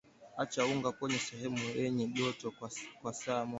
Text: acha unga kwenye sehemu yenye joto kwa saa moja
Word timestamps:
acha 0.41 0.65
unga 0.71 0.89
kwenye 0.97 1.19
sehemu 1.27 1.59
yenye 1.79 2.07
joto 2.07 2.51
kwa 3.01 3.13
saa 3.13 3.45
moja 3.45 3.49